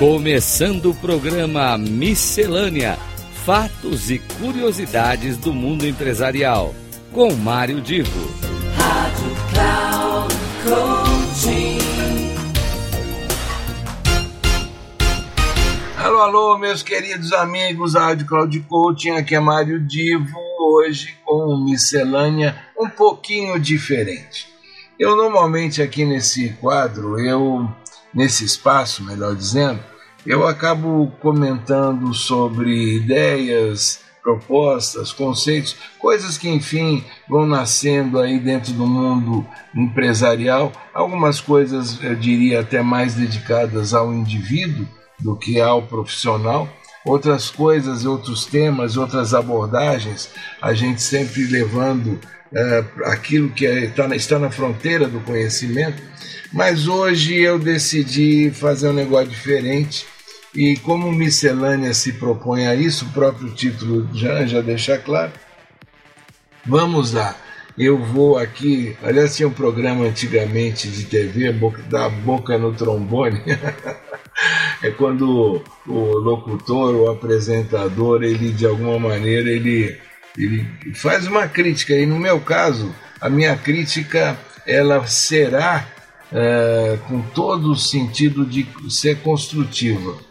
[0.00, 2.98] Começando o programa Miscelânea:
[3.44, 6.74] Fatos e Curiosidades do Mundo Empresarial,
[7.12, 8.18] com Mário Divo.
[8.78, 11.78] Rádio Cloud Coaching.
[15.98, 21.62] Alô, alô, meus queridos amigos da Rádio Cloud Coaching, aqui é Mário Divo, hoje com
[21.62, 24.48] miscelânea um pouquinho diferente.
[24.98, 27.68] Eu normalmente aqui nesse quadro, eu
[28.14, 29.80] nesse espaço, melhor dizendo,
[30.26, 38.86] eu acabo comentando sobre ideias, propostas, conceitos, coisas que enfim vão nascendo aí dentro do
[38.86, 44.86] mundo empresarial, algumas coisas eu diria até mais dedicadas ao indivíduo
[45.18, 46.68] do que ao profissional,
[47.04, 52.20] outras coisas, outros temas, outras abordagens, a gente sempre levando
[53.04, 56.02] aquilo que está na fronteira do conhecimento,
[56.52, 60.06] mas hoje eu decidi fazer um negócio diferente.
[60.52, 65.30] E como miscelânea se propõe a isso, o próprio título já, já deixa claro,
[66.66, 67.36] vamos lá.
[67.78, 73.40] Eu vou aqui, aliás tinha um programa antigamente de TV, boca, da boca no trombone,
[74.82, 79.96] é quando o locutor, o apresentador, ele de alguma maneira, ele,
[80.44, 85.86] ele faz uma crítica, e no meu caso, a minha crítica, ela será
[86.32, 90.30] uh, com todo o sentido de ser construtiva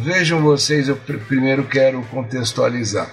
[0.00, 3.10] vejam vocês, eu primeiro quero contextualizar.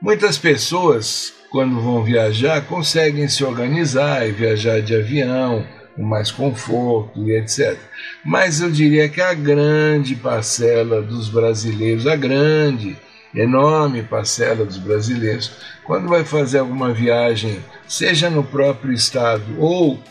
[0.00, 5.64] Muitas pessoas, quando vão viajar, conseguem se organizar e viajar de avião,
[5.94, 7.78] com mais conforto e etc.
[8.24, 12.96] Mas eu diria que a grande parcela dos brasileiros, a grande,
[13.34, 15.52] enorme parcela dos brasileiros,
[15.84, 20.02] quando vai fazer alguma viagem, seja no próprio estado ou,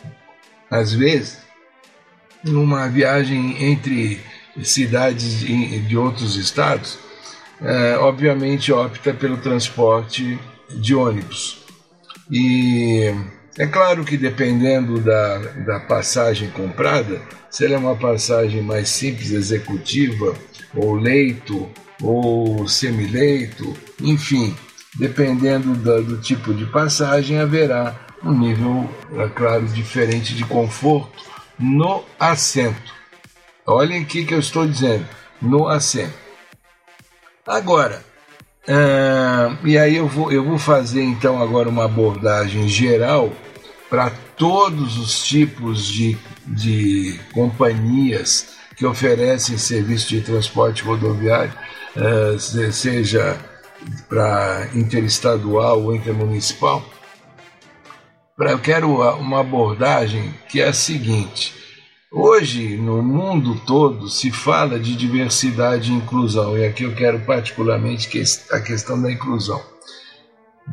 [0.70, 1.38] às vezes,
[2.44, 4.20] numa viagem entre
[4.62, 6.98] cidades de outros estados,
[8.00, 10.38] obviamente opta pelo transporte
[10.68, 11.62] de ônibus.
[12.30, 13.14] E
[13.58, 19.30] é claro que dependendo da, da passagem comprada, se ela é uma passagem mais simples,
[19.30, 20.34] executiva,
[20.74, 21.70] ou leito,
[22.02, 24.54] ou semileito, enfim,
[24.96, 31.24] dependendo do, do tipo de passagem, haverá um nível, é claro, diferente de conforto
[31.58, 32.92] no assento.
[33.66, 35.06] Olhem aqui que eu estou dizendo,
[35.40, 36.14] no assento.
[37.46, 38.04] Agora,
[38.68, 43.32] uh, e aí eu vou, eu vou fazer então agora uma abordagem geral
[43.88, 51.52] para todos os tipos de, de companhias que oferecem serviço de transporte rodoviário,
[51.96, 52.38] uh,
[52.72, 53.38] seja
[54.08, 56.84] para interestadual ou intermunicipal.
[58.38, 61.62] Eu quero uma abordagem que é a seguinte
[62.14, 68.06] Hoje, no mundo todo, se fala de diversidade e inclusão, e aqui eu quero particularmente
[68.50, 69.58] a questão da inclusão.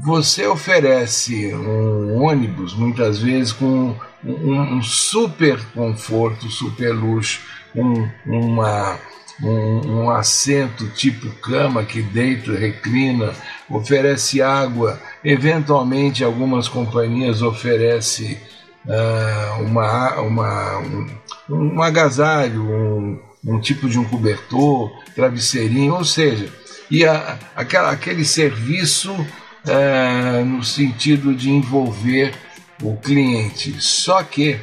[0.04, 7.42] Você oferece um ônibus, muitas vezes, com um super conforto, super luxo,
[7.76, 9.00] um, uma,
[9.42, 13.34] um, um assento tipo cama que deita, reclina,
[13.70, 18.38] oferece água, eventualmente algumas companhias oferecem
[18.86, 21.08] uh, uma, uma, um,
[21.50, 26.52] um agasalho, um, um tipo de um cobertor, travesseirinho, ou seja,
[26.92, 32.34] e a, aquela, aquele serviço uh, no sentido de envolver
[32.82, 33.82] o cliente.
[33.82, 34.60] Só que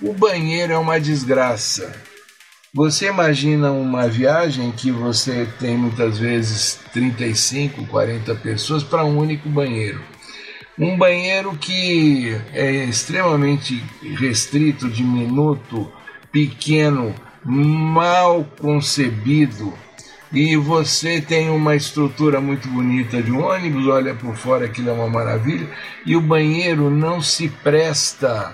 [0.00, 1.94] o banheiro é uma desgraça.
[2.72, 9.48] Você imagina uma viagem que você tem muitas vezes 35, 40 pessoas para um único
[9.48, 10.14] banheiro
[10.78, 13.82] um banheiro que é extremamente
[14.18, 15.90] restrito, diminuto,
[16.32, 17.14] pequeno,
[17.44, 19.72] mal concebido
[20.34, 24.92] e você tem uma estrutura muito bonita de um ônibus, olha por fora aquilo é
[24.92, 25.68] uma maravilha,
[26.04, 28.52] e o banheiro não se presta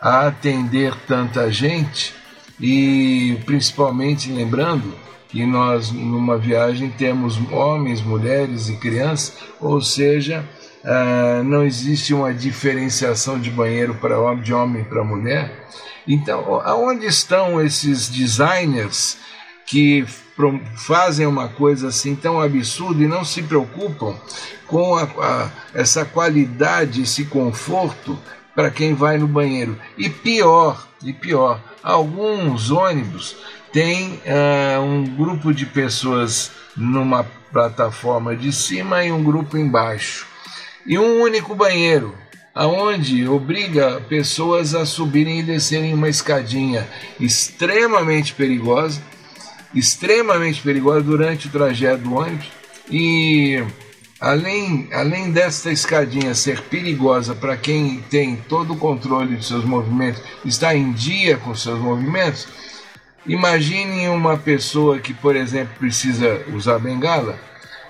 [0.00, 2.14] a atender tanta gente
[2.58, 4.94] e principalmente lembrando
[5.28, 10.44] que nós numa viagem temos homens, mulheres e crianças, ou seja,
[10.82, 15.68] uh, não existe uma diferenciação de banheiro para homem, de homem para mulher.
[16.06, 19.18] Então, aonde estão esses designers
[19.66, 20.04] que
[20.76, 24.16] fazem uma coisa assim tão absurda e não se preocupam
[24.66, 28.18] com a, a, essa qualidade, esse conforto
[28.54, 29.78] para quem vai no banheiro?
[29.96, 33.36] E pior, e pior, alguns ônibus
[33.72, 40.26] têm uh, um grupo de pessoas numa plataforma de cima e um grupo embaixo
[40.86, 42.16] e um único banheiro.
[42.54, 46.86] aonde obriga pessoas a subirem e descerem uma escadinha
[47.18, 49.00] extremamente perigosa,
[49.74, 52.46] extremamente perigosa durante o trajeto do ônibus.
[52.90, 53.64] E
[54.20, 60.22] além, além desta escadinha ser perigosa para quem tem todo o controle de seus movimentos,
[60.44, 62.46] está em dia com seus movimentos,
[63.26, 67.38] imagine uma pessoa que, por exemplo, precisa usar bengala,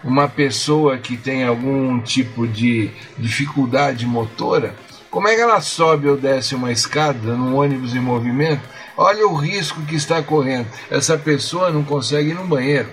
[0.05, 4.75] uma pessoa que tem algum tipo de dificuldade motora,
[5.13, 8.63] como é que ela sobe ou desce uma escada num ônibus em movimento?
[8.97, 10.67] Olha o risco que está correndo.
[10.91, 12.89] Essa pessoa não consegue ir no banheiro.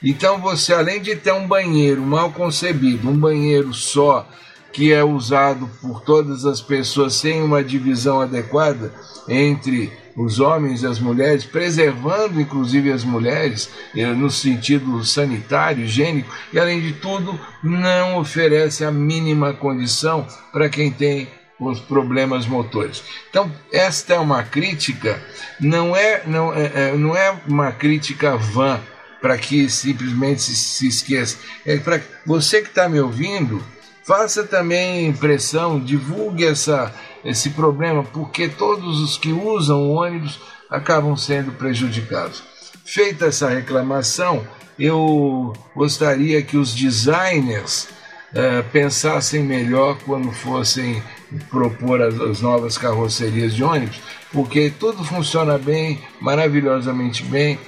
[0.00, 4.28] Então você, além de ter um banheiro mal concebido, um banheiro só
[4.72, 8.94] que é usado por todas as pessoas sem uma divisão adequada
[9.28, 13.70] entre os homens e as mulheres, preservando inclusive as mulheres
[14.16, 20.92] no sentido sanitário, higiênico, e além de tudo, não oferece a mínima condição para quem
[20.92, 23.02] tem os problemas motores.
[23.30, 25.22] Então, esta é uma crítica,
[25.58, 28.80] não é, não é, não é uma crítica vã
[29.20, 31.38] para que simplesmente se, se esqueça.
[31.64, 33.62] É para você que está me ouvindo,
[34.04, 36.94] faça também pressão, divulgue essa,
[37.24, 40.38] esse problema, porque todos os que usam o ônibus
[40.70, 42.42] acabam sendo prejudicados.
[42.84, 44.46] Feita essa reclamação,
[44.78, 47.88] eu gostaria que os designers
[48.30, 51.02] uh, pensassem melhor quando fossem
[51.50, 54.00] propor as, as novas carrocerias de ônibus,
[54.32, 57.58] porque tudo funciona bem, maravilhosamente bem,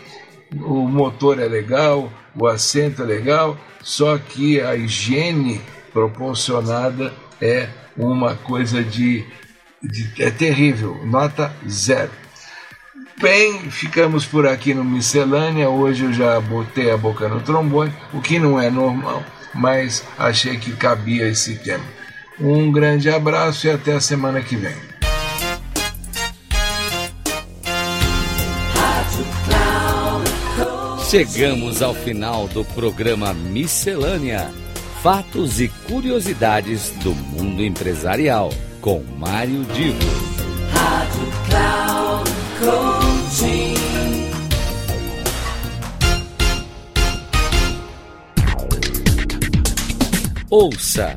[0.63, 5.61] o motor é legal, o assento é legal, só que a higiene
[5.93, 9.25] proporcionada é uma coisa de,
[9.83, 12.13] de é terrível, nota zero.
[13.21, 15.69] Bem, ficamos por aqui no Miscelânea.
[15.69, 20.57] Hoje eu já botei a boca no trombone, o que não é normal, mas achei
[20.57, 21.85] que cabia esse tema.
[22.41, 24.77] Um grande abraço e até a semana que vem.
[31.11, 34.53] Chegamos ao final do programa Miscelânea:
[35.03, 38.51] Fatos e Curiosidades do Mundo Empresarial,
[38.81, 39.99] com Mário Divo.
[40.71, 42.31] Rádio Cloud
[42.61, 43.75] Coaching.
[50.51, 51.17] Ouça